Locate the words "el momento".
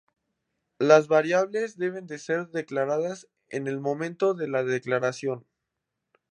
3.67-4.33